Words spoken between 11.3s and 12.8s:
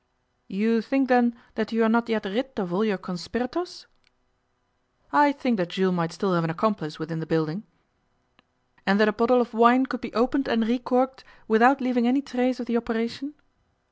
without leaving any trace of the